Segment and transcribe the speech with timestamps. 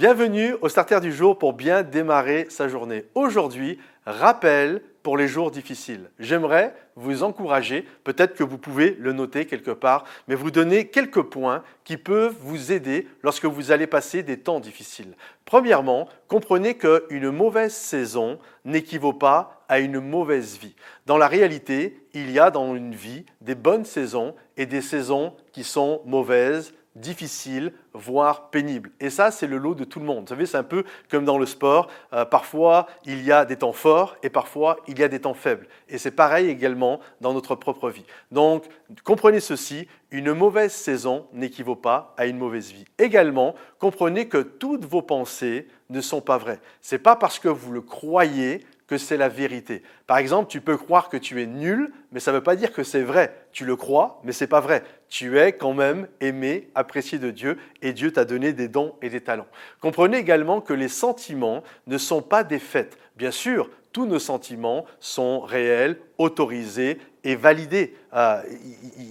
[0.00, 3.04] Bienvenue au Starter du jour pour bien démarrer sa journée.
[3.14, 6.08] Aujourd'hui, rappel pour les jours difficiles.
[6.18, 11.24] J'aimerais vous encourager, peut-être que vous pouvez le noter quelque part, mais vous donner quelques
[11.24, 15.14] points qui peuvent vous aider lorsque vous allez passer des temps difficiles.
[15.44, 20.76] Premièrement, comprenez qu'une mauvaise saison n'équivaut pas à une mauvaise vie.
[21.04, 25.34] Dans la réalité, il y a dans une vie des bonnes saisons et des saisons
[25.52, 28.90] qui sont mauvaises, difficile, voire pénible.
[29.00, 30.22] Et ça, c'est le lot de tout le monde.
[30.22, 31.88] Vous savez, c'est un peu comme dans le sport.
[32.12, 35.34] Euh, parfois, il y a des temps forts et parfois, il y a des temps
[35.34, 35.68] faibles.
[35.88, 38.04] Et c'est pareil également dans notre propre vie.
[38.32, 38.64] Donc,
[39.04, 42.84] comprenez ceci, une mauvaise saison n'équivaut pas à une mauvaise vie.
[42.98, 46.60] Également, comprenez que toutes vos pensées ne sont pas vraies.
[46.82, 49.84] Ce n'est pas parce que vous le croyez que c'est la vérité.
[50.08, 52.72] Par exemple, tu peux croire que tu es nul, mais ça ne veut pas dire
[52.72, 53.46] que c'est vrai.
[53.52, 54.82] Tu le crois, mais ce n'est pas vrai.
[55.08, 59.08] Tu es quand même aimé, apprécié de Dieu, et Dieu t'a donné des dons et
[59.08, 59.46] des talents.
[59.80, 62.98] Comprenez également que les sentiments ne sont pas des faits.
[63.14, 67.94] Bien sûr, tous nos sentiments sont réels, autorisés et validés.
[68.14, 68.42] Euh,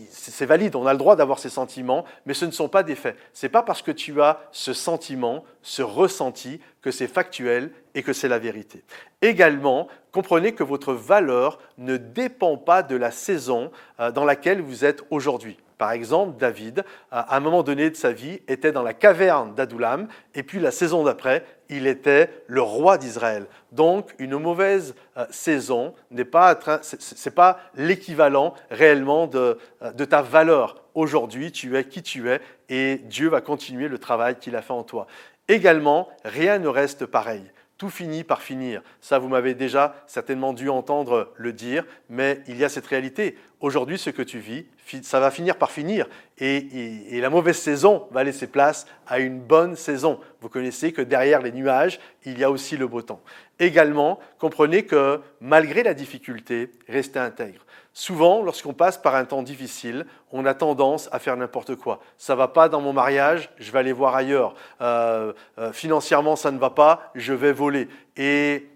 [0.10, 2.96] c'est valide, on a le droit d'avoir ces sentiments, mais ce ne sont pas des
[2.96, 3.18] faits.
[3.34, 8.04] Ce n'est pas parce que tu as ce sentiment, ce ressenti, que c'est factuel et
[8.04, 8.84] que c'est la vérité.
[9.22, 14.86] Également, comprenez que votre valeur ne dépend pas de la saison euh, dans laquelle vous
[14.86, 15.58] êtes aujourd'hui.
[15.80, 20.10] Par exemple, David, à un moment donné de sa vie, était dans la caverne d'Adoulam,
[20.36, 23.46] et puis la saison d'après, il était le roi d'Israël.
[23.72, 30.22] Donc, une mauvaise euh, saison n'est pas, c'est pas l'équivalent réellement de, euh, de ta
[30.22, 30.84] valeur.
[30.96, 34.74] Aujourd'hui, tu es qui tu es, et Dieu va continuer le travail qu'il a fait
[34.74, 35.08] en toi.
[35.48, 38.84] Également, rien ne reste pareil tout finit par finir.
[39.00, 43.38] Ça, vous m'avez déjà certainement dû entendre le dire, mais il y a cette réalité.
[43.62, 44.66] Aujourd'hui, ce que tu vis,
[45.04, 46.08] ça va finir par finir.
[46.38, 50.22] Et, la mauvaise saison va laisser place à une bonne saison.
[50.40, 53.20] Vous connaissez que derrière les nuages, il y a aussi le beau temps.
[53.60, 57.66] Également, comprenez que malgré la difficulté, restez intègre.
[57.92, 62.00] Souvent, lorsqu'on passe par un temps difficile, on a tendance à faire n'importe quoi.
[62.18, 64.54] Ça va pas dans mon mariage, je vais aller voir ailleurs.
[64.80, 67.90] Euh, euh, financièrement, ça ne va pas, je vais voler.
[68.16, 68.70] Et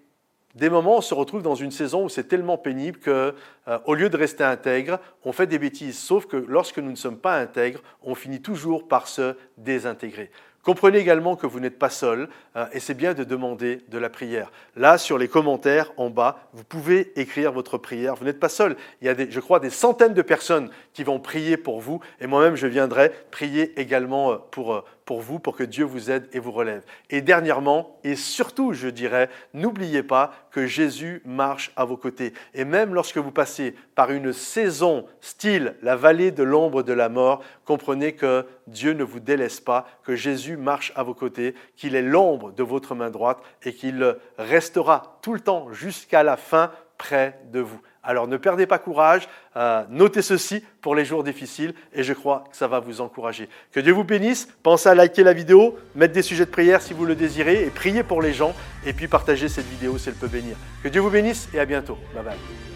[0.56, 3.34] des moments, on se retrouve dans une saison où c'est tellement pénible que,
[3.68, 5.98] euh, au lieu de rester intègre, on fait des bêtises.
[5.98, 10.30] Sauf que lorsque nous ne sommes pas intègres, on finit toujours par se désintégrer.
[10.64, 14.10] Comprenez également que vous n'êtes pas seul euh, et c'est bien de demander de la
[14.10, 14.50] prière.
[14.78, 18.16] Là, sur les commentaires en bas, vous pouvez écrire votre prière.
[18.16, 18.78] Vous n'êtes pas seul.
[19.02, 22.28] Il y a, je crois, des centaines de personnes qui vont prier pour vous et
[22.28, 26.40] moi-même, je viendrai prier également euh, pour, pour vous, pour que Dieu vous aide et
[26.40, 26.84] vous relève.
[27.10, 32.34] Et dernièrement, et surtout, je dirais, n'oubliez pas que Jésus marche à vos côtés.
[32.54, 37.10] Et même lorsque vous passez par une saison style la vallée de l'ombre de la
[37.10, 41.96] mort, comprenez que Dieu ne vous délaisse pas, que Jésus marche à vos côtés, qu'il
[41.96, 46.72] est l'ombre de votre main droite et qu'il restera tout le temps jusqu'à la fin
[46.98, 47.82] près de vous.
[48.04, 52.44] Alors ne perdez pas courage, euh, notez ceci pour les jours difficiles et je crois
[52.52, 53.48] que ça va vous encourager.
[53.72, 56.94] Que Dieu vous bénisse, pensez à liker la vidéo, mettre des sujets de prière si
[56.94, 58.54] vous le désirez et priez pour les gens
[58.86, 60.58] et puis partagez cette vidéo si elle peut bénir.
[60.84, 61.98] Que Dieu vous bénisse et à bientôt.
[62.14, 62.73] Bye bye.